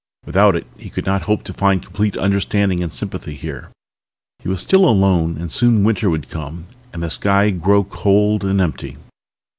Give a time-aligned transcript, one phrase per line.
[0.25, 3.69] Without it he could not hope to find complete understanding and sympathy here.
[4.39, 8.59] He was still alone and soon winter would come and the sky grow cold and
[8.59, 8.97] empty